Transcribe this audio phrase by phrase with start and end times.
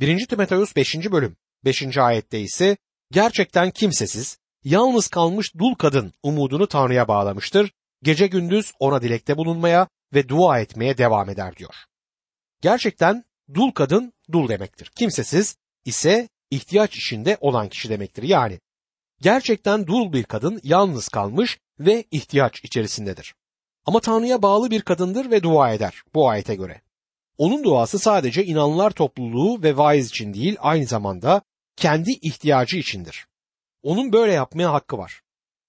[0.00, 0.26] 1.
[0.26, 1.12] Timoteus 5.
[1.12, 1.98] bölüm 5.
[1.98, 2.76] ayette ise
[3.12, 7.72] gerçekten kimsesiz, yalnız kalmış dul kadın umudunu Tanrı'ya bağlamıştır.
[8.02, 11.74] Gece gündüz ona dilekte bulunmaya ve dua etmeye devam eder diyor.
[12.60, 13.24] Gerçekten
[13.54, 14.90] dul kadın dul demektir.
[14.98, 18.22] Kimsesiz ise ihtiyaç içinde olan kişi demektir.
[18.22, 18.60] Yani
[19.20, 23.34] gerçekten dul bir kadın yalnız kalmış ve ihtiyaç içerisindedir.
[23.86, 26.82] Ama Tanrı'ya bağlı bir kadındır ve dua eder bu ayete göre.
[27.40, 31.42] Onun duası sadece inanlılar topluluğu ve vaiz için değil aynı zamanda
[31.76, 33.26] kendi ihtiyacı içindir.
[33.82, 35.22] Onun böyle yapmaya hakkı var.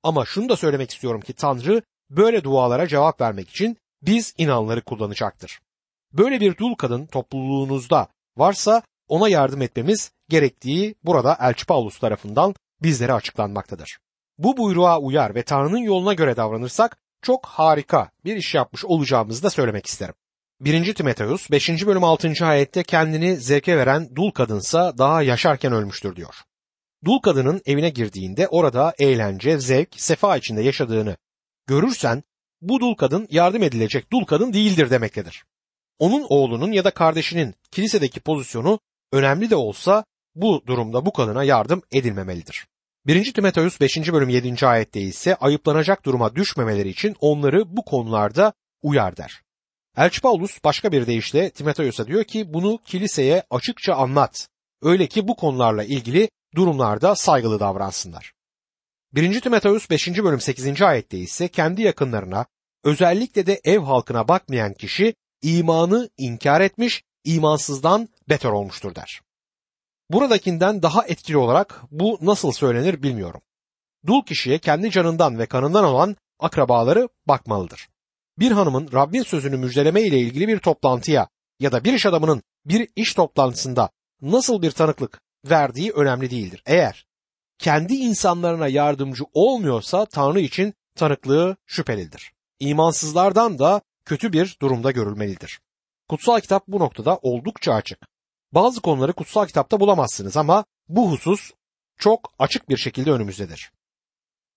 [0.03, 5.59] Ama şunu da söylemek istiyorum ki Tanrı böyle dualara cevap vermek için biz inanları kullanacaktır.
[6.13, 13.13] Böyle bir dul kadın topluluğunuzda varsa ona yardım etmemiz gerektiği burada Elçi Paulus tarafından bizlere
[13.13, 13.97] açıklanmaktadır.
[14.37, 19.49] Bu buyruğa uyar ve Tanrı'nın yoluna göre davranırsak çok harika bir iş yapmış olacağımızı da
[19.49, 20.15] söylemek isterim.
[20.61, 20.93] 1.
[20.93, 21.85] Timoteus 5.
[21.85, 22.45] bölüm 6.
[22.45, 26.35] ayette kendini zevke veren dul kadınsa daha yaşarken ölmüştür diyor.
[27.05, 31.17] Dul kadının evine girdiğinde orada eğlence, zevk, sefa içinde yaşadığını
[31.67, 32.23] görürsen
[32.61, 35.43] bu dul kadın yardım edilecek dul kadın değildir demektedir.
[35.99, 38.79] Onun oğlunun ya da kardeşinin kilisedeki pozisyonu
[39.11, 40.05] önemli de olsa
[40.35, 42.67] bu durumda bu kadına yardım edilmemelidir.
[43.05, 43.33] 1.
[43.33, 43.97] Timoteus 5.
[43.97, 44.67] bölüm 7.
[44.67, 49.41] ayette ise ayıplanacak duruma düşmemeleri için onları bu konularda uyar der.
[49.97, 54.47] Elçi Paulus başka bir deyişle Timoteus'a diyor ki bunu kiliseye açıkça anlat.
[54.81, 58.33] Öyle ki bu konularla ilgili durumlarda saygılı davransınlar.
[59.13, 59.41] 1.
[59.41, 60.07] Timoteus 5.
[60.07, 60.81] bölüm 8.
[60.81, 62.45] ayette ise kendi yakınlarına
[62.83, 69.21] özellikle de ev halkına bakmayan kişi imanı inkar etmiş, imansızdan beter olmuştur der.
[70.09, 73.41] Buradakinden daha etkili olarak bu nasıl söylenir bilmiyorum.
[74.07, 77.87] Dul kişiye kendi canından ve kanından olan akrabaları bakmalıdır.
[78.39, 81.27] Bir hanımın Rabbin sözünü müjdeleme ile ilgili bir toplantıya
[81.59, 83.89] ya da bir iş adamının bir iş toplantısında
[84.21, 86.63] nasıl bir tanıklık verdiği önemli değildir.
[86.65, 87.05] Eğer
[87.57, 92.33] kendi insanlarına yardımcı olmuyorsa Tanrı için tanıklığı şüphelidir.
[92.59, 95.61] İmansızlardan da kötü bir durumda görülmelidir.
[96.09, 97.99] Kutsal kitap bu noktada oldukça açık.
[98.51, 101.51] Bazı konuları kutsal kitapta bulamazsınız ama bu husus
[101.97, 103.71] çok açık bir şekilde önümüzdedir.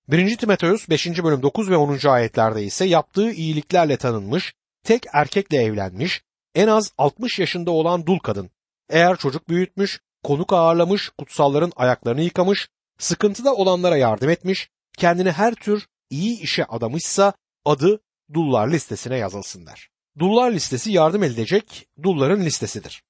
[0.08, 0.36] 1.
[0.36, 1.06] Timoteus 5.
[1.06, 2.08] bölüm 9 ve 10.
[2.08, 6.22] ayetlerde ise yaptığı iyiliklerle tanınmış, tek erkekle evlenmiş,
[6.54, 8.50] en az 60 yaşında olan dul kadın,
[8.88, 15.86] eğer çocuk büyütmüş, konuk ağırlamış, kutsalların ayaklarını yıkamış, sıkıntıda olanlara yardım etmiş, kendini her tür
[16.10, 17.32] iyi işe adamışsa
[17.64, 18.00] adı
[18.34, 19.88] dullar listesine yazılsın der.
[20.18, 23.02] Dullar listesi yardım edilecek dulların listesidir.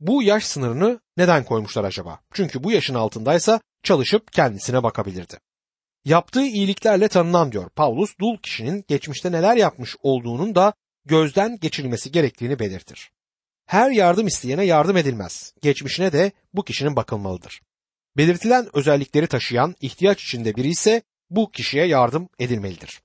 [0.00, 2.20] Bu yaş sınırını neden koymuşlar acaba?
[2.32, 5.38] Çünkü bu yaşın altındaysa çalışıp kendisine bakabilirdi.
[6.04, 10.72] Yaptığı iyiliklerle tanınan diyor Paulus dul kişinin geçmişte neler yapmış olduğunun da
[11.04, 13.10] gözden geçirilmesi gerektiğini belirtir.
[13.66, 15.54] Her yardım isteyene yardım edilmez.
[15.62, 17.60] Geçmişine de bu kişinin bakılmalıdır.
[18.16, 23.00] Belirtilen özellikleri taşıyan ihtiyaç içinde biri ise bu kişiye yardım edilmelidir.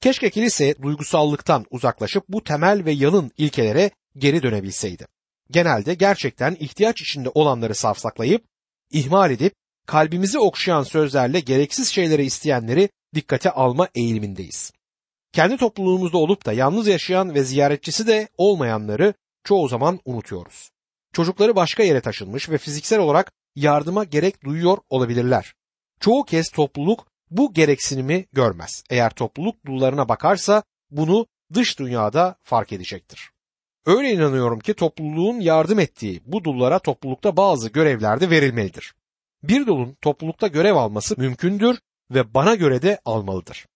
[0.00, 5.06] Keşke kilise duygusallıktan uzaklaşıp bu temel ve yalın ilkelere geri dönebilseydi.
[5.50, 8.44] Genelde gerçekten ihtiyaç içinde olanları safsaklayıp,
[8.90, 9.54] ihmal edip,
[9.86, 14.72] kalbimizi okşayan sözlerle gereksiz şeyleri isteyenleri dikkate alma eğilimindeyiz.
[15.32, 19.14] Kendi topluluğumuzda olup da yalnız yaşayan ve ziyaretçisi de olmayanları
[19.44, 20.70] çoğu zaman unutuyoruz.
[21.12, 25.54] Çocukları başka yere taşınmış ve fiziksel olarak yardıma gerek duyuyor olabilirler.
[26.00, 28.84] Çoğu kez topluluk bu gereksinimi görmez.
[28.90, 33.30] Eğer topluluk dullarına bakarsa bunu dış dünyada fark edecektir.
[33.86, 38.94] Öyle inanıyorum ki topluluğun yardım ettiği bu dullara toplulukta bazı görevler de verilmelidir.
[39.42, 41.78] Bir dulun toplulukta görev alması mümkündür
[42.10, 43.66] ve bana göre de almalıdır.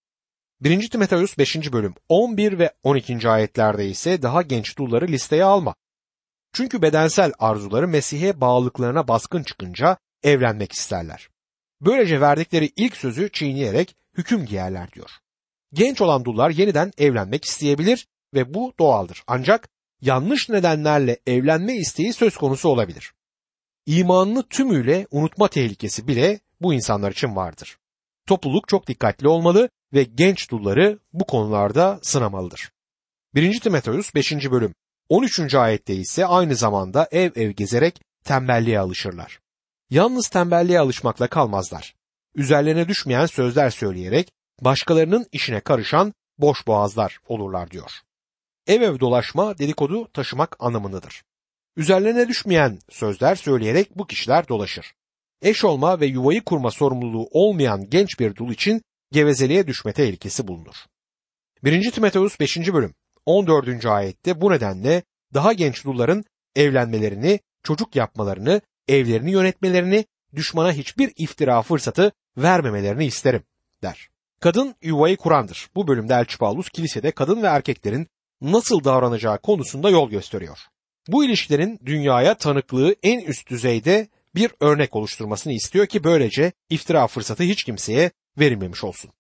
[0.61, 0.91] 1.
[0.91, 1.73] Timoteus 5.
[1.73, 3.29] bölüm 11 ve 12.
[3.29, 5.75] ayetlerde ise daha genç dulları listeye alma.
[6.53, 11.29] Çünkü bedensel arzuları Mesih'e bağlılıklarına baskın çıkınca evlenmek isterler.
[11.81, 15.11] Böylece verdikleri ilk sözü çiğneyerek hüküm giyerler diyor.
[15.73, 19.23] Genç olan dullar yeniden evlenmek isteyebilir ve bu doğaldır.
[19.27, 19.69] Ancak
[20.01, 23.13] yanlış nedenlerle evlenme isteği söz konusu olabilir.
[23.91, 27.79] İmanını tümüyle unutma tehlikesi bile bu insanlar için vardır.
[28.27, 32.73] Topluluk çok dikkatli olmalı ve genç dulları bu konularda sınamalıdır.
[33.35, 33.61] 1.
[33.61, 34.33] Timoteus 5.
[34.51, 34.75] bölüm
[35.09, 35.55] 13.
[35.55, 39.41] ayette ise aynı zamanda ev ev gezerek tembelliğe alışırlar.
[39.91, 41.95] Yalnız tembelliğe alışmakla kalmazlar.
[42.35, 47.91] Üzerlerine düşmeyen sözler söyleyerek başkalarının işine karışan boş boğazlar olurlar diyor.
[48.67, 51.23] Ev ev dolaşma dedikodu taşımak anlamındadır.
[51.77, 54.93] Üzerlerine düşmeyen sözler söyleyerek bu kişiler dolaşır.
[55.43, 58.83] Eş olma ve yuvayı kurma sorumluluğu olmayan genç bir dul için
[59.13, 60.75] gevezeliğe düşme tehlikesi bulunur.
[61.65, 61.91] 1.
[61.91, 62.57] Timoteus 5.
[62.57, 62.95] bölüm
[63.27, 63.87] 14.
[63.87, 65.03] ayette bu nedenle
[65.35, 66.25] daha genç dulların
[66.57, 73.43] evlenmelerini çocuk yapmalarını, evlerini yönetmelerini, düşmana hiçbir iftira fırsatı vermemelerini isterim
[73.83, 74.09] der.
[74.41, 75.71] Kadın yuvayı kurandır.
[75.75, 78.07] Bu bölümde Elçi Paulus kilisede kadın ve erkeklerin
[78.41, 80.59] nasıl davranacağı konusunda yol gösteriyor.
[81.09, 87.43] Bu ilişkilerin dünyaya tanıklığı en üst düzeyde bir örnek oluşturmasını istiyor ki böylece iftira fırsatı
[87.43, 89.11] hiç kimseye verilmemiş olsun.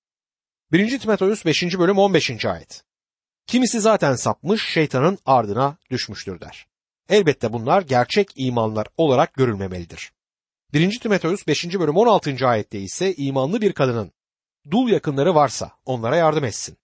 [0.72, 0.98] 1.
[0.98, 1.78] Timoteus 5.
[1.78, 2.44] bölüm 15.
[2.44, 2.84] ayet.
[3.46, 6.66] Kimisi zaten sapmış şeytanın ardına düşmüştür der.
[7.08, 10.12] Elbette bunlar gerçek imanlar olarak görülmemelidir.
[10.72, 11.00] 1.
[11.00, 11.78] Timoteus 5.
[11.78, 12.48] bölüm 16.
[12.48, 14.12] ayette ise imanlı bir kadının
[14.70, 16.76] dul yakınları varsa onlara yardım etsin.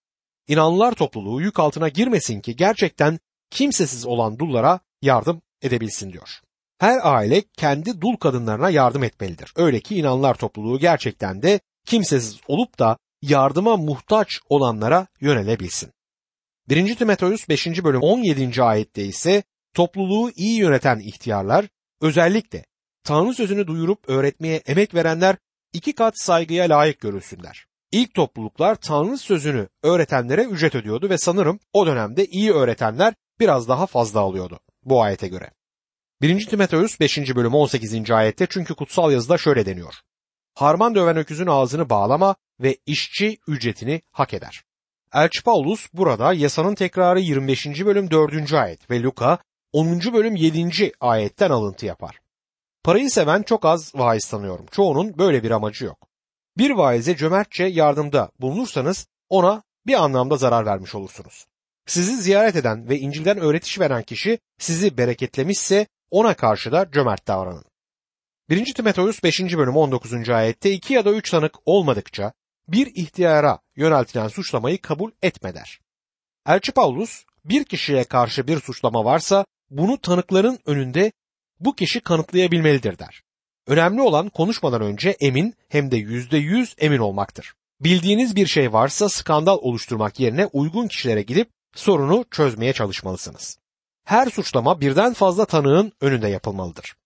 [0.49, 3.19] İnanlılar topluluğu yük altına girmesin ki gerçekten
[3.51, 6.41] kimsesiz olan dullara yardım edebilsin diyor.
[6.79, 9.53] Her aile kendi dul kadınlarına yardım etmelidir.
[9.57, 15.93] Öyle ki inanlar topluluğu gerçekten de kimsesiz olup da yardıma muhtaç olanlara yönelebilsin.
[16.69, 16.97] 1.
[16.97, 17.67] Timoteus 5.
[17.85, 18.63] bölüm 17.
[18.63, 19.43] ayette ise
[19.75, 21.69] topluluğu iyi yöneten ihtiyarlar
[22.01, 22.65] özellikle
[23.05, 25.37] Tanrı sözünü duyurup öğretmeye emek verenler
[25.73, 27.67] iki kat saygıya layık görülsünler.
[27.93, 33.87] İlk topluluklar Tanrı sözünü öğretenlere ücret ödüyordu ve sanırım o dönemde iyi öğretenler biraz daha
[33.87, 35.51] fazla alıyordu bu ayete göre.
[36.23, 36.47] 1.
[36.47, 37.19] Timoteus 5.
[37.37, 38.11] bölüm 18.
[38.11, 39.95] ayette çünkü kutsal yazıda şöyle deniyor.
[40.55, 44.63] Harman döven öküzün ağzını bağlama ve işçi ücretini hak eder.
[45.15, 47.67] Elçi Paulus burada yasanın tekrarı 25.
[47.67, 48.53] bölüm 4.
[48.53, 49.39] ayet ve Luka
[49.73, 50.01] 10.
[50.01, 50.93] bölüm 7.
[51.01, 52.21] ayetten alıntı yapar.
[52.85, 54.67] Parayı seven çok az vaiz tanıyorum.
[54.71, 56.09] Çoğunun böyle bir amacı yok.
[56.59, 61.47] Bir vaize cömertçe yardımda bulunursanız ona bir anlamda zarar vermiş olursunuz.
[61.87, 67.65] Sizi ziyaret eden ve İncil'den öğretiş veren kişi sizi bereketlemişse ona karşı da cömert davranın.
[68.51, 68.75] 1.
[68.75, 69.41] Timoteus 5.
[69.41, 70.31] bölüm 19.
[70.31, 72.33] ayette iki ya da üç tanık olmadıkça
[72.69, 75.81] bir ihtiyara yöneltilen suçlamayı kabul etme der.
[76.47, 81.13] Elçi Paulus bir kişiye karşı bir suçlama varsa bunu tanıkların önünde
[81.61, 83.23] bu kişi kanıtlayabilmelidir der.
[83.67, 87.55] Önemli olan konuşmadan önce emin hem de yüzde yüz emin olmaktır.
[87.81, 93.59] Bildiğiniz bir şey varsa skandal oluşturmak yerine uygun kişilere gidip sorunu çözmeye çalışmalısınız.
[94.05, 96.97] Her suçlama birden fazla tanığın önünde yapılmalıdır.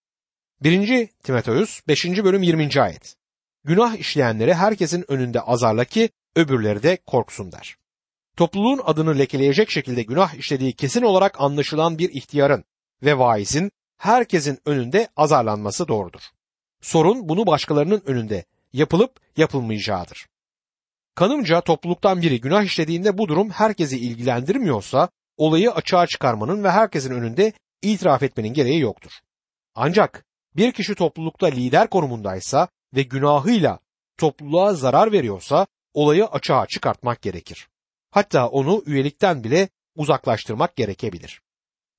[0.60, 1.08] 1.
[1.22, 2.04] Timoteus 5.
[2.04, 2.80] bölüm 20.
[2.80, 3.16] ayet.
[3.64, 7.76] Günah işleyenleri herkesin önünde azarla ki öbürleri de korksun der.
[8.36, 12.64] Topluluğun adını lekeleyecek şekilde günah işlediği kesin olarak anlaşılan bir ihtiyarın
[13.02, 16.20] ve vaizin herkesin önünde azarlanması doğrudur.
[16.80, 20.26] Sorun bunu başkalarının önünde yapılıp yapılmayacağıdır.
[21.14, 27.52] Kanımca topluluktan biri günah işlediğinde bu durum herkesi ilgilendirmiyorsa olayı açığa çıkarmanın ve herkesin önünde
[27.82, 29.12] itiraf etmenin gereği yoktur.
[29.74, 30.24] Ancak
[30.56, 33.78] bir kişi toplulukta lider konumundaysa ve günahıyla
[34.18, 37.68] topluluğa zarar veriyorsa olayı açığa çıkartmak gerekir.
[38.10, 41.42] Hatta onu üyelikten bile uzaklaştırmak gerekebilir.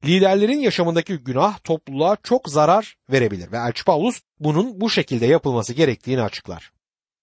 [0.06, 6.22] Liderlerin yaşamındaki günah topluluğa çok zarar verebilir ve Elçi Paulus bunun bu şekilde yapılması gerektiğini
[6.22, 6.72] açıklar.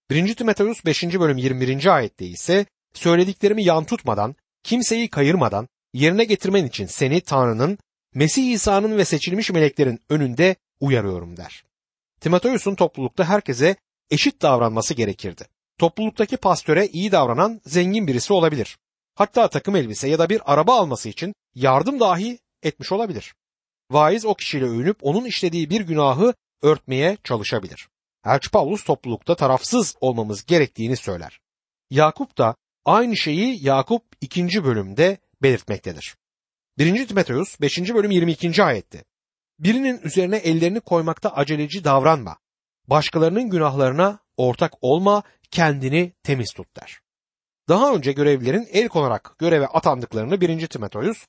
[0.09, 0.35] 1.
[0.35, 1.03] Timoteus 5.
[1.03, 1.95] bölüm 21.
[1.95, 7.77] ayette ise söylediklerimi yan tutmadan, kimseyi kayırmadan yerine getirmen için seni Tanrı'nın,
[8.15, 11.63] Mesih İsa'nın ve seçilmiş meleklerin önünde uyarıyorum der.
[12.21, 13.75] Timoteus'un toplulukta herkese
[14.11, 15.47] eşit davranması gerekirdi.
[15.77, 18.77] Topluluktaki pastöre iyi davranan zengin birisi olabilir.
[19.15, 23.35] Hatta takım elbise ya da bir araba alması için yardım dahi etmiş olabilir.
[23.91, 27.87] Vaiz o kişiyle övünüp onun işlediği bir günahı örtmeye çalışabilir.
[28.25, 31.39] Elçi Paulus toplulukta tarafsız olmamız gerektiğini söyler.
[31.89, 34.63] Yakup da aynı şeyi Yakup 2.
[34.63, 36.17] bölümde belirtmektedir.
[36.77, 37.07] 1.
[37.07, 37.93] Timoteus 5.
[37.93, 38.63] bölüm 22.
[38.63, 39.03] ayette.
[39.59, 42.37] Birinin üzerine ellerini koymakta aceleci davranma.
[42.87, 46.99] Başkalarının günahlarına ortak olma, kendini temiz tut der.
[47.69, 50.67] Daha önce görevlilerin el konarak göreve atandıklarını 1.
[50.67, 51.25] Timoteus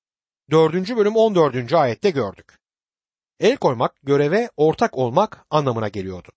[0.51, 0.97] 4.
[0.97, 1.73] bölüm 14.
[1.73, 2.59] ayette gördük.
[3.41, 6.33] El koymak, göreve ortak olmak anlamına geliyordu.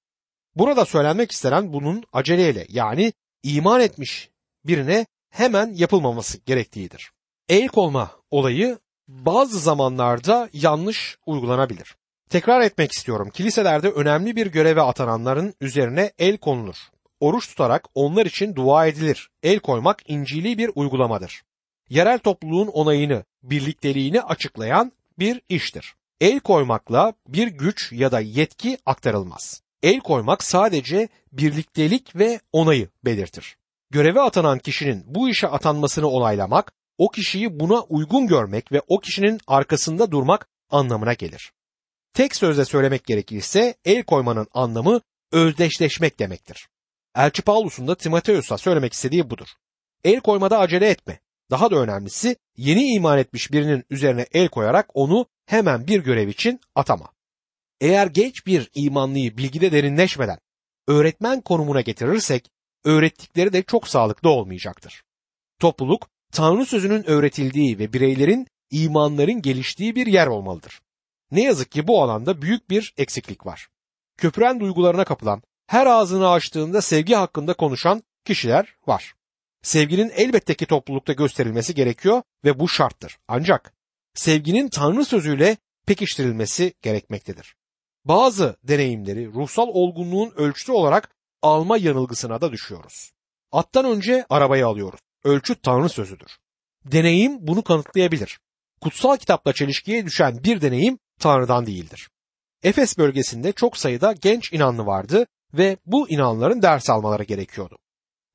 [0.55, 4.29] Burada söylenmek istenen bunun aceleyle yani iman etmiş
[4.65, 7.12] birine hemen yapılmaması gerektiğidir.
[7.50, 11.95] El kolma olayı bazı zamanlarda yanlış uygulanabilir.
[12.29, 13.29] Tekrar etmek istiyorum.
[13.33, 16.75] Kiliselerde önemli bir göreve atananların üzerine el konulur.
[17.19, 19.29] Oruç tutarak onlar için dua edilir.
[19.43, 21.43] El koymak incili bir uygulamadır.
[21.89, 25.95] Yerel topluluğun onayını, birlikteliğini açıklayan bir iştir.
[26.22, 29.62] El koymakla bir güç ya da yetki aktarılmaz.
[29.83, 33.57] El koymak sadece birliktelik ve onayı belirtir.
[33.91, 39.39] Göreve atanan kişinin bu işe atanmasını onaylamak, o kişiyi buna uygun görmek ve o kişinin
[39.47, 41.51] arkasında durmak anlamına gelir.
[42.13, 46.67] Tek sözle söylemek gerekirse el koymanın anlamı özdeşleşmek demektir.
[47.15, 49.47] Elçi Paulus'un da Timoteus'a söylemek istediği budur.
[50.03, 51.19] El koymada acele etme.
[51.51, 56.59] Daha da önemlisi yeni iman etmiş birinin üzerine el koyarak onu hemen bir görev için
[56.75, 57.13] atama.
[57.83, 60.39] Eğer genç bir imanlıyı bilgide derinleşmeden
[60.87, 62.51] öğretmen konumuna getirirsek
[62.83, 65.03] öğrettikleri de çok sağlıklı olmayacaktır.
[65.59, 70.81] Topluluk Tanrı sözünün öğretildiği ve bireylerin imanların geliştiği bir yer olmalıdır.
[71.31, 73.67] Ne yazık ki bu alanda büyük bir eksiklik var.
[74.17, 79.13] Köpüren duygularına kapılan, her ağzını açtığında sevgi hakkında konuşan kişiler var.
[79.61, 83.17] Sevginin elbette ki toplulukta gösterilmesi gerekiyor ve bu şarttır.
[83.27, 83.73] Ancak
[84.13, 87.55] sevginin Tanrı sözüyle pekiştirilmesi gerekmektedir.
[88.05, 91.10] Bazı deneyimleri ruhsal olgunluğun ölçütü olarak
[91.41, 93.12] alma yanılgısına da düşüyoruz.
[93.51, 95.00] Attan önce arabayı alıyoruz.
[95.24, 96.38] Ölçüt Tanrı sözüdür.
[96.86, 98.39] Deneyim bunu kanıtlayabilir.
[98.81, 102.10] Kutsal kitapla çelişkiye düşen bir deneyim Tanrı'dan değildir.
[102.63, 107.77] Efes bölgesinde çok sayıda genç inanlı vardı ve bu inanların ders almaları gerekiyordu.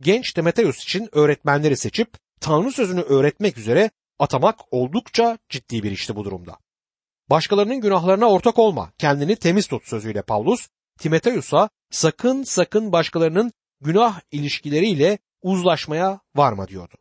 [0.00, 6.25] Genç Demetrius için öğretmenleri seçip Tanrı sözünü öğretmek üzere atamak oldukça ciddi bir işti bu
[6.25, 6.56] durumda.
[7.30, 10.68] Başkalarının günahlarına ortak olma, kendini temiz tut sözüyle Pavlus,
[10.99, 16.94] Timoteus'a sakın sakın başkalarının günah ilişkileriyle uzlaşmaya varma diyordu.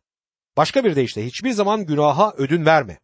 [0.56, 2.98] Başka bir deyişle hiçbir zaman günaha ödün verme.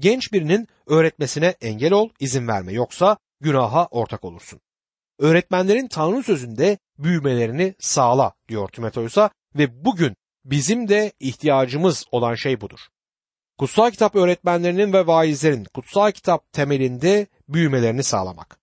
[0.00, 4.60] Genç birinin öğretmesine engel ol, izin verme yoksa günaha ortak olursun.
[5.18, 12.80] Öğretmenlerin Tanrı sözünde büyümelerini sağla diyor Timoteus'a ve bugün bizim de ihtiyacımız olan şey budur.
[13.58, 18.58] Kutsal kitap öğretmenlerinin ve vaizlerin kutsal kitap temelinde büyümelerini sağlamak.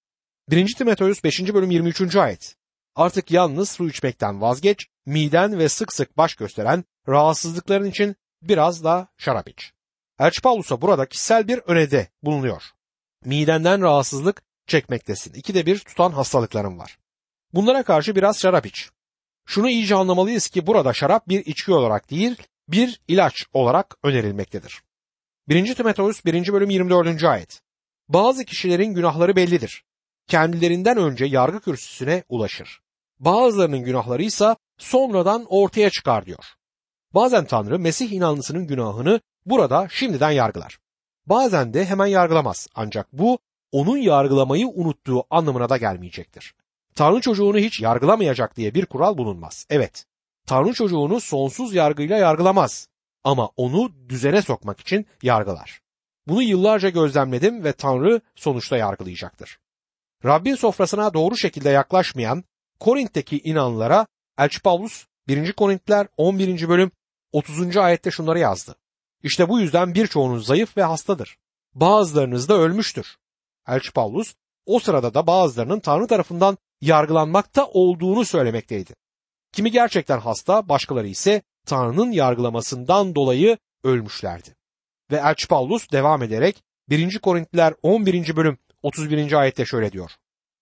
[0.49, 0.73] 1.
[0.77, 1.53] Timoteus 5.
[1.53, 2.15] bölüm 23.
[2.15, 2.55] ayet.
[2.95, 9.07] Artık yalnız su içmekten vazgeç, miden ve sık sık baş gösteren rahatsızlıkların için biraz da
[9.17, 9.71] şarap iç.
[10.19, 12.63] Elçi Paulus'a burada kişisel bir önede bulunuyor.
[13.25, 15.33] Midenden rahatsızlık çekmektesin.
[15.33, 16.97] İkide bir tutan hastalıkların var.
[17.53, 18.89] Bunlara karşı biraz şarap iç.
[19.45, 22.35] Şunu iyice anlamalıyız ki burada şarap bir içki olarak değil,
[22.67, 24.81] bir ilaç olarak önerilmektedir.
[25.49, 25.75] 1.
[25.75, 26.53] Timoteus 1.
[26.53, 27.23] bölüm 24.
[27.23, 27.61] ayet.
[28.09, 29.83] Bazı kişilerin günahları bellidir.
[30.27, 32.79] Kendilerinden önce yargı kürsüsüne ulaşır.
[33.19, 36.45] Bazılarının günahları ise sonradan ortaya çıkar diyor.
[37.13, 40.77] Bazen Tanrı Mesih inanlısının günahını burada şimdiden yargılar.
[41.25, 43.39] Bazen de hemen yargılamaz ancak bu
[43.71, 46.55] onun yargılamayı unuttuğu anlamına da gelmeyecektir.
[46.95, 49.65] Tanrı çocuğunu hiç yargılamayacak diye bir kural bulunmaz.
[49.69, 50.05] Evet,
[50.47, 52.87] Tanrı çocuğunu sonsuz yargıyla yargılamaz
[53.23, 55.81] ama onu düzene sokmak için yargılar.
[56.27, 59.59] Bunu yıllarca gözlemledim ve Tanrı sonuçta yargılayacaktır.
[60.25, 62.43] Rabbin sofrasına doğru şekilde yaklaşmayan
[62.79, 64.07] Korint'teki inanlara
[64.37, 65.53] Elçi Pavlus 1.
[65.53, 66.69] Korintliler 11.
[66.69, 66.91] bölüm
[67.31, 67.77] 30.
[67.77, 68.75] ayette şunları yazdı.
[69.23, 71.37] İşte bu yüzden birçoğunuz zayıf ve hastadır.
[71.73, 73.17] Bazılarınız da ölmüştür.
[73.67, 74.33] Elçi Pavlus
[74.65, 78.95] o sırada da bazılarının Tanrı tarafından yargılanmakta olduğunu söylemekteydi.
[79.53, 84.55] Kimi gerçekten hasta, başkaları ise Tanrı'nın yargılamasından dolayı ölmüşlerdi.
[85.11, 87.19] Ve Elçi Paulus devam ederek 1.
[87.19, 88.35] Korintliler 11.
[88.35, 89.33] bölüm 31.
[89.33, 90.11] ayette şöyle diyor.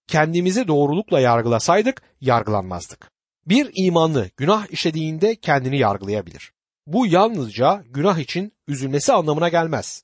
[0.07, 3.11] Kendimizi doğrulukla yargılasaydık yargılanmazdık.
[3.45, 6.53] Bir imanlı günah işlediğinde kendini yargılayabilir.
[6.87, 10.03] Bu yalnızca günah için üzülmesi anlamına gelmez.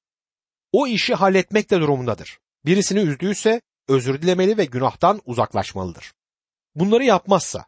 [0.72, 2.39] O işi halletmekte durumundadır.
[2.65, 6.13] Birisini üzdüyse özür dilemeli ve günahtan uzaklaşmalıdır.
[6.75, 7.65] Bunları yapmazsa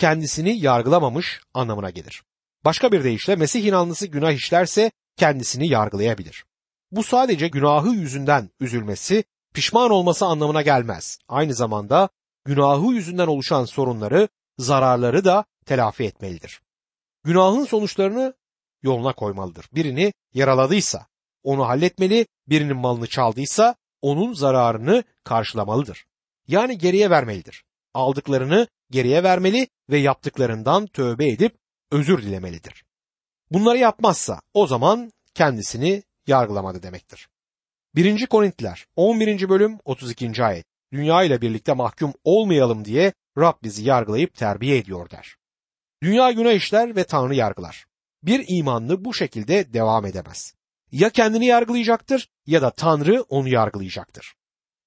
[0.00, 2.22] kendisini yargılamamış anlamına gelir.
[2.64, 6.44] Başka bir deyişle Mesih inanlısı günah işlerse kendisini yargılayabilir.
[6.90, 11.18] Bu sadece günahı yüzünden üzülmesi, pişman olması anlamına gelmez.
[11.28, 12.08] Aynı zamanda
[12.44, 14.28] günahı yüzünden oluşan sorunları,
[14.58, 16.60] zararları da telafi etmelidir.
[17.24, 18.34] Günahın sonuçlarını
[18.82, 19.66] yoluna koymalıdır.
[19.72, 21.06] Birini yaraladıysa
[21.42, 26.04] onu halletmeli, birinin malını çaldıysa onun zararını karşılamalıdır.
[26.48, 27.64] Yani geriye vermelidir.
[27.94, 31.56] Aldıklarını geriye vermeli ve yaptıklarından tövbe edip
[31.90, 32.84] özür dilemelidir.
[33.50, 37.28] Bunları yapmazsa o zaman kendisini yargılamadı demektir.
[37.94, 38.26] 1.
[38.26, 39.48] Korintiler 11.
[39.48, 40.44] bölüm 32.
[40.44, 45.36] ayet Dünya ile birlikte mahkum olmayalım diye Rab bizi yargılayıp terbiye ediyor der.
[46.02, 47.86] Dünya günah işler ve Tanrı yargılar.
[48.22, 50.54] Bir imanlı bu şekilde devam edemez.
[50.92, 54.34] Ya kendini yargılayacaktır ya da Tanrı onu yargılayacaktır.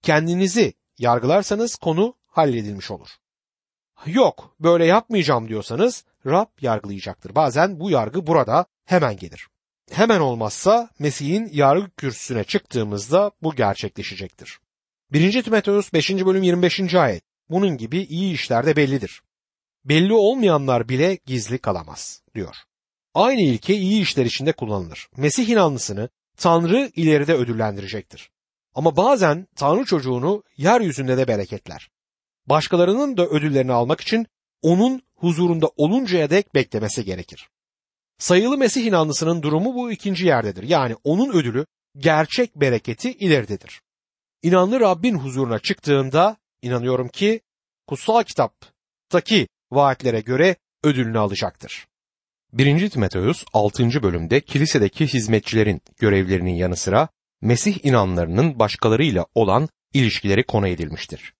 [0.01, 3.09] Kendinizi yargılarsanız konu halledilmiş olur.
[4.05, 7.35] Yok böyle yapmayacağım diyorsanız Rab yargılayacaktır.
[7.35, 9.47] Bazen bu yargı burada hemen gelir.
[9.91, 14.59] Hemen olmazsa Mesih'in yargı kürsüsüne çıktığımızda bu gerçekleşecektir.
[15.11, 15.43] 1.
[15.43, 16.09] Timoteus 5.
[16.09, 16.95] bölüm 25.
[16.95, 19.21] ayet bunun gibi iyi işlerde bellidir.
[19.85, 22.55] Belli olmayanlar bile gizli kalamaz diyor.
[23.13, 25.09] Aynı ilke iyi işler içinde kullanılır.
[25.17, 28.29] Mesih inanlısını Tanrı ileride ödüllendirecektir.
[28.75, 31.89] Ama bazen Tanrı çocuğunu yeryüzünde de bereketler.
[32.45, 34.27] Başkalarının da ödüllerini almak için
[34.61, 37.49] onun huzurunda oluncaya dek beklemesi gerekir.
[38.17, 40.63] Sayılı Mesih inanlısının durumu bu ikinci yerdedir.
[40.63, 41.65] Yani onun ödülü
[41.97, 43.81] gerçek bereketi ileridedir.
[44.43, 47.41] İnanlı Rabbin huzuruna çıktığında inanıyorum ki
[47.87, 51.87] kutsal kitaptaki vaatlere göre ödülünü alacaktır.
[52.53, 52.89] 1.
[52.89, 54.03] Timoteus 6.
[54.03, 57.09] bölümde kilisedeki hizmetçilerin görevlerinin yanı sıra
[57.41, 61.33] Mesih inanlarının başkalarıyla olan ilişkileri konu edilmiştir.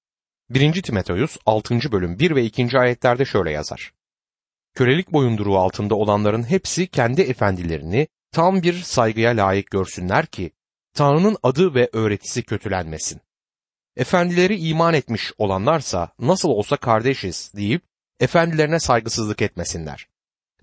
[0.53, 0.81] 1.
[0.81, 1.91] Timoteus 6.
[1.91, 2.79] bölüm 1 ve 2.
[2.79, 3.93] ayetlerde şöyle yazar.
[4.74, 10.51] Kölelik boyunduruğu altında olanların hepsi kendi efendilerini tam bir saygıya layık görsünler ki
[10.93, 13.22] Tanrı'nın adı ve öğretisi kötülenmesin.
[13.95, 17.83] Efendileri iman etmiş olanlarsa nasıl olsa kardeşiz deyip
[18.19, 20.07] efendilerine saygısızlık etmesinler.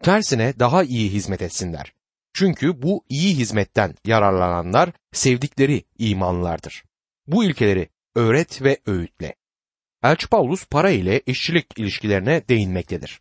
[0.03, 1.93] Tersine daha iyi hizmet etsinler.
[2.33, 6.85] Çünkü bu iyi hizmetten yararlananlar sevdikleri imanlardır.
[7.27, 9.40] Bu ilkeleri öğret ve öğütle.
[10.03, 13.21] Elçi Paulus para ile işçilik ilişkilerine değinmektedir.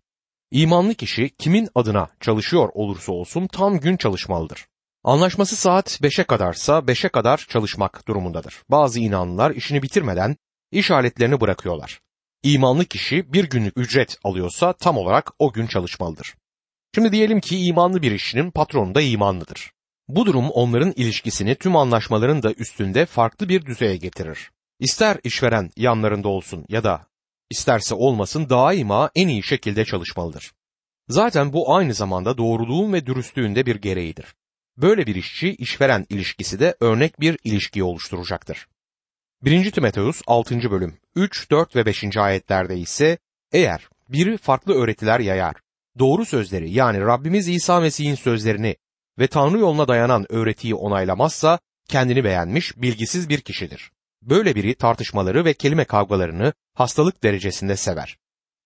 [0.52, 4.66] İmanlı kişi kimin adına çalışıyor olursa olsun tam gün çalışmalıdır.
[5.04, 8.64] Anlaşması saat 5'e kadarsa 5'e kadar çalışmak durumundadır.
[8.70, 10.36] Bazı inanlılar işini bitirmeden
[10.72, 12.00] iş aletlerini bırakıyorlar.
[12.44, 16.36] İmanlı kişi bir günlük ücret alıyorsa tam olarak o gün çalışmalıdır.
[16.96, 19.72] Şimdi diyelim ki imanlı bir işçinin patronu da imanlıdır.
[20.08, 24.52] Bu durum onların ilişkisini tüm anlaşmaların da üstünde farklı bir düzeye getirir.
[24.80, 27.08] İster işveren yanlarında olsun ya da
[27.50, 30.52] isterse olmasın daima en iyi şekilde çalışmalıdır.
[31.10, 34.36] Zaten bu aynı zamanda doğruluğun ve dürüstlüğün de bir gereğidir.
[34.78, 38.68] Böyle bir işçi işveren ilişkisi de örnek bir ilişkiyi oluşturacaktır.
[39.42, 39.72] 1.
[39.72, 40.72] Timoteus 6.
[40.72, 42.18] bölüm 3, 4 ve 5.
[42.18, 43.18] ayetlerde ise
[43.52, 45.56] eğer biri farklı öğretiler yayar,
[46.00, 48.76] doğru sözleri yani Rabbimiz İsa Mesih'in sözlerini
[49.20, 51.60] ve Tanrı yoluna dayanan öğretiyi onaylamazsa
[51.90, 53.92] kendini beğenmiş, bilgisiz bir kişidir.
[54.22, 58.18] Böyle biri tartışmaları ve kelime kavgalarını hastalık derecesinde sever.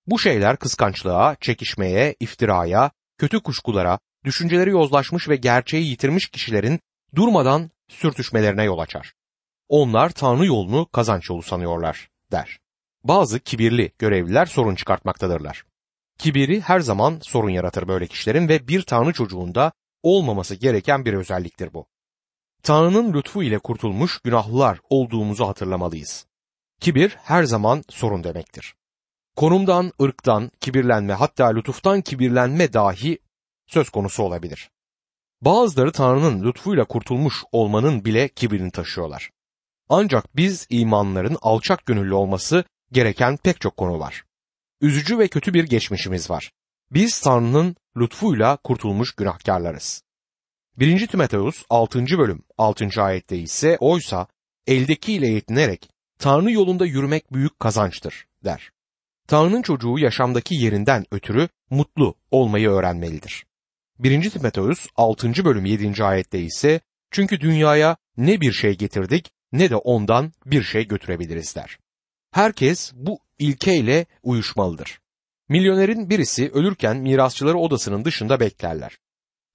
[0.07, 6.79] Bu şeyler kıskançlığa, çekişmeye, iftiraya, kötü kuşkulara, düşünceleri yozlaşmış ve gerçeği yitirmiş kişilerin
[7.15, 9.13] durmadan sürtüşmelerine yol açar.
[9.69, 12.59] Onlar Tanrı yolunu kazanç yolu sanıyorlar, der.
[13.03, 15.63] Bazı kibirli görevliler sorun çıkartmaktadırlar.
[16.17, 19.71] Kibiri her zaman sorun yaratır böyle kişilerin ve bir Tanrı çocuğunda
[20.03, 21.85] olmaması gereken bir özelliktir bu.
[22.63, 26.25] Tanrı'nın lütfu ile kurtulmuş günahlılar olduğumuzu hatırlamalıyız.
[26.79, 28.75] Kibir her zaman sorun demektir.
[29.35, 33.19] Konumdan, ırktan, kibirlenme hatta lütuftan kibirlenme dahi
[33.67, 34.69] söz konusu olabilir.
[35.41, 39.29] Bazıları Tanrı'nın lütfuyla kurtulmuş olmanın bile kibirini taşıyorlar.
[39.89, 44.23] Ancak biz imanların alçak gönüllü olması gereken pek çok konu var.
[44.81, 46.51] Üzücü ve kötü bir geçmişimiz var.
[46.91, 50.03] Biz Tanrı'nın lütfuyla kurtulmuş günahkarlarız.
[50.77, 51.07] 1.
[51.07, 52.05] Timoteus 6.
[52.17, 52.87] bölüm 6.
[52.97, 54.27] ayette ise oysa
[54.67, 58.71] eldekiyle yetinerek Tanrı yolunda yürümek büyük kazançtır der.
[59.27, 63.45] Tanrı'nın çocuğu yaşamdaki yerinden ötürü mutlu olmayı öğrenmelidir.
[63.99, 64.29] 1.
[64.29, 65.45] Timoteus 6.
[65.45, 66.03] bölüm 7.
[66.03, 66.81] ayette ise
[67.11, 71.77] çünkü dünyaya ne bir şey getirdik ne de ondan bir şey götürebiliriz der.
[72.31, 74.99] Herkes bu ilkeyle uyuşmalıdır.
[75.49, 78.97] Milyonerin birisi ölürken mirasçıları odasının dışında beklerler.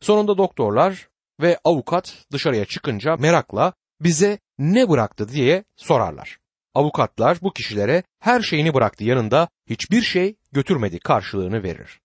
[0.00, 1.08] Sonunda doktorlar
[1.40, 6.38] ve avukat dışarıya çıkınca merakla bize ne bıraktı diye sorarlar.
[6.74, 12.00] Avukatlar bu kişilere her şeyini bıraktı yanında hiçbir şey götürmedi karşılığını verir.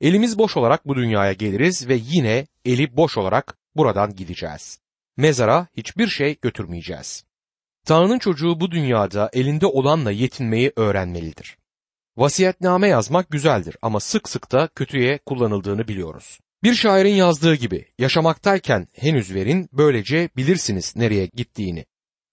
[0.00, 4.78] Elimiz boş olarak bu dünyaya geliriz ve yine eli boş olarak buradan gideceğiz.
[5.16, 7.24] Mezara hiçbir şey götürmeyeceğiz.
[7.86, 11.58] Tanrı'nın çocuğu bu dünyada elinde olanla yetinmeyi öğrenmelidir.
[12.16, 16.40] Vasiyetname yazmak güzeldir ama sık sık da kötüye kullanıldığını biliyoruz.
[16.64, 21.84] Bir şairin yazdığı gibi yaşamaktayken henüz verin böylece bilirsiniz nereye gittiğini.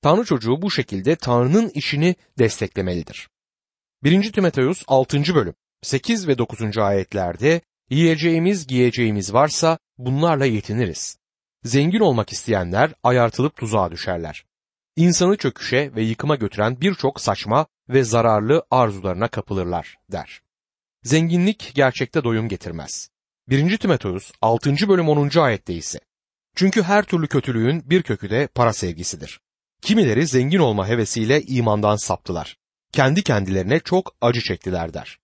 [0.01, 3.29] Tanrı çocuğu bu şekilde Tanrı'nın işini desteklemelidir.
[4.03, 4.31] 1.
[4.31, 5.35] Timoteus 6.
[5.35, 6.77] bölüm 8 ve 9.
[6.77, 11.17] ayetlerde yiyeceğimiz giyeceğimiz varsa bunlarla yetiniriz.
[11.63, 14.45] Zengin olmak isteyenler ayartılıp tuzağa düşerler.
[14.95, 20.41] İnsanı çöküşe ve yıkıma götüren birçok saçma ve zararlı arzularına kapılırlar der.
[21.03, 23.11] Zenginlik gerçekte doyum getirmez.
[23.47, 23.77] 1.
[23.77, 24.75] Timoteus 6.
[24.87, 25.39] bölüm 10.
[25.39, 25.99] ayette ise
[26.55, 29.39] çünkü her türlü kötülüğün bir kökü de para sevgisidir.
[29.81, 32.57] Kimileri zengin olma hevesiyle imandan saptılar.
[32.91, 35.19] Kendi kendilerine çok acı çektiler der.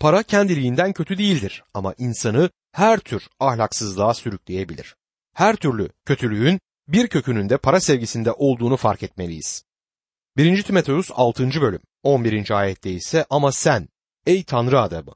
[0.00, 4.96] Para kendiliğinden kötü değildir ama insanı her tür ahlaksızlığa sürükleyebilir.
[5.34, 9.64] Her türlü kötülüğün bir kökünün de para sevgisinde olduğunu fark etmeliyiz.
[10.36, 10.62] 1.
[10.62, 11.60] Timoteus 6.
[11.60, 12.50] bölüm 11.
[12.50, 13.88] ayette ise ama sen
[14.26, 15.12] ey Tanrı adamı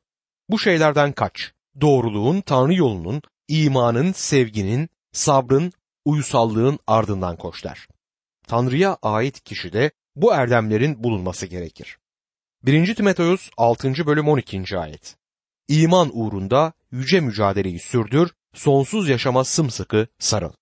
[0.49, 1.56] bu şeylerden kaç.
[1.81, 5.73] Doğruluğun, Tanrı yolunun, imanın, sevginin, sabrın,
[6.05, 7.89] uysallığın ardından koş der.
[8.47, 11.99] Tanrı'ya ait kişide bu erdemlerin bulunması gerekir.
[12.63, 12.95] 1.
[12.95, 14.07] Timoteus 6.
[14.07, 14.79] bölüm 12.
[14.79, 15.17] ayet.
[15.69, 20.53] İman uğrunda yüce mücadeleyi sürdür, sonsuz yaşama sımsıkı sarıl.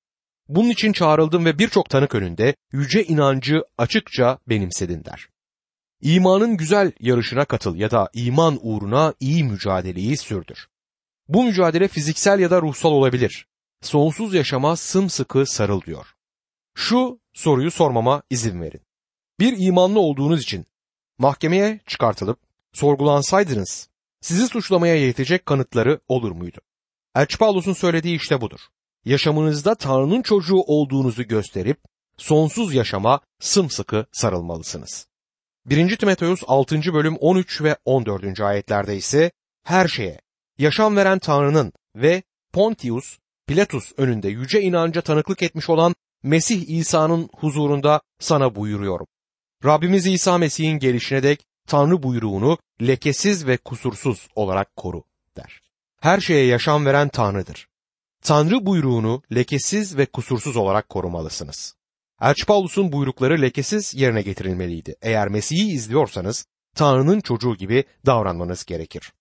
[0.48, 5.28] Bunun için çağrıldım ve birçok tanık önünde yüce inancı açıkça benimsedin der.
[6.00, 10.68] İmanın güzel yarışına katıl ya da iman uğruna iyi mücadeleyi sürdür.
[11.28, 13.46] Bu mücadele fiziksel ya da ruhsal olabilir.
[13.82, 16.06] Sonsuz yaşama sımsıkı sarıl diyor.
[16.74, 18.80] Şu soruyu sormama izin verin.
[19.40, 20.66] Bir imanlı olduğunuz için
[21.18, 22.38] mahkemeye çıkartılıp
[22.72, 23.88] sorgulansaydınız
[24.20, 26.60] sizi suçlamaya yetecek kanıtları olur muydu?
[27.14, 28.60] Elçi Paulus'un söylediği işte budur.
[29.04, 31.78] Yaşamınızda Tanrı'nın çocuğu olduğunuzu gösterip
[32.16, 35.06] sonsuz yaşama sımsıkı sarılmalısınız.
[35.66, 35.96] 1.
[35.96, 36.94] Timoteus 6.
[36.94, 38.40] bölüm 13 ve 14.
[38.40, 39.30] ayetlerde ise
[39.62, 40.20] her şeye,
[40.58, 48.00] yaşam veren Tanrı'nın ve Pontius Pilatus önünde yüce inanca tanıklık etmiş olan Mesih İsa'nın huzurunda
[48.18, 49.06] sana buyuruyorum.
[49.64, 55.04] Rabbimiz İsa Mesih'in gelişine dek Tanrı buyruğunu lekesiz ve kusursuz olarak koru
[55.36, 55.60] der.
[56.00, 57.68] Her şeye yaşam veren Tanrı'dır.
[58.22, 61.74] Tanrı buyruğunu lekesiz ve kusursuz olarak korumalısınız.
[62.20, 64.96] Elçi Paulus'un buyrukları lekesiz yerine getirilmeliydi.
[65.02, 69.12] Eğer Mesih'i izliyorsanız Tanrı'nın çocuğu gibi davranmanız gerekir.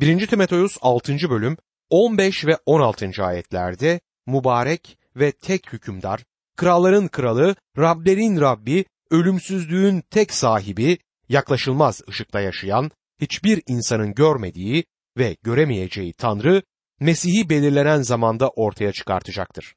[0.00, 0.26] 1.
[0.26, 1.30] Timoteus 6.
[1.30, 1.56] bölüm
[1.90, 3.10] 15 ve 16.
[3.24, 6.24] ayetlerde mübarek ve tek hükümdar,
[6.56, 14.84] kralların kralı, Rablerin Rabbi, ölümsüzlüğün tek sahibi, yaklaşılmaz ışıkta yaşayan, hiçbir insanın görmediği
[15.18, 16.62] ve göremeyeceği Tanrı,
[17.00, 19.74] Mesih'i belirlenen zamanda ortaya çıkartacaktır.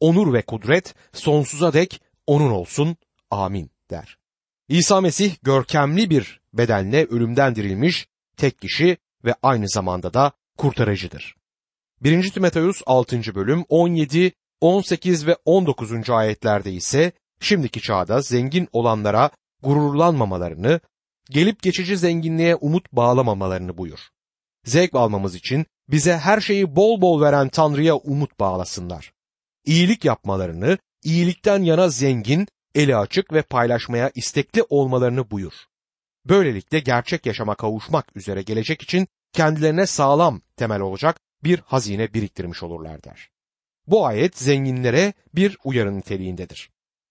[0.00, 2.96] Onur ve kudret sonsuza dek onun olsun.
[3.30, 4.18] Amin der.
[4.68, 11.34] İsa Mesih görkemli bir bedenle ölümden dirilmiş tek kişi ve aynı zamanda da kurtarıcıdır.
[12.02, 12.30] 1.
[12.30, 13.34] Timoteus 6.
[13.34, 16.10] bölüm 17, 18 ve 19.
[16.10, 19.30] ayetlerde ise şimdiki çağda zengin olanlara
[19.62, 20.80] gururlanmamalarını,
[21.30, 23.98] gelip geçici zenginliğe umut bağlamamalarını buyur.
[24.64, 29.12] Zevk almamız için bize her şeyi bol bol veren Tanrı'ya umut bağlasınlar.
[29.64, 35.52] İyilik yapmalarını, iyilikten yana zengin, eli açık ve paylaşmaya istekli olmalarını buyur.
[36.28, 43.04] Böylelikle gerçek yaşama kavuşmak üzere gelecek için kendilerine sağlam temel olacak bir hazine biriktirmiş olurlar
[43.04, 43.30] der.
[43.86, 46.70] Bu ayet zenginlere bir uyarı niteliğindedir.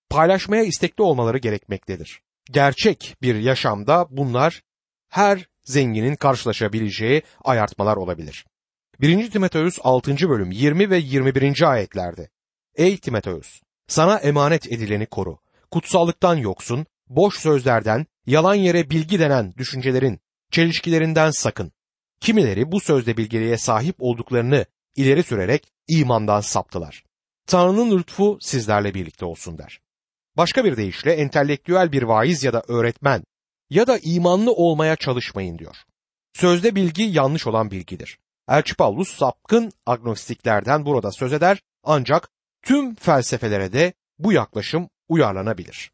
[0.09, 2.21] Paylaşmaya istekli olmaları gerekmektedir.
[2.51, 4.61] Gerçek bir yaşamda bunlar
[5.09, 8.45] her zenginin karşılaşabileceği ayartmalar olabilir.
[9.01, 9.31] 1.
[9.31, 10.29] Timoteus 6.
[10.29, 11.71] bölüm 20 ve 21.
[11.71, 12.29] ayetlerde
[12.75, 13.61] Ey Timoteus!
[13.87, 15.39] Sana emanet edileni koru.
[15.71, 20.19] Kutsallıktan yoksun, boş sözlerden, yalan yere bilgi denen düşüncelerin,
[20.51, 21.71] çelişkilerinden sakın.
[22.19, 24.65] Kimileri bu sözde bilgeliğe sahip olduklarını
[24.95, 27.03] ileri sürerek imandan saptılar.
[27.47, 29.79] Tanrı'nın lütfu sizlerle birlikte olsun der.
[30.37, 33.23] Başka bir deyişle entelektüel bir vaiz ya da öğretmen
[33.69, 35.75] ya da imanlı olmaya çalışmayın diyor.
[36.33, 38.19] Sözde bilgi yanlış olan bilgidir.
[38.49, 42.29] Elçi Paulus sapkın agnostiklerden burada söz eder ancak
[42.61, 45.91] tüm felsefelere de bu yaklaşım uyarlanabilir.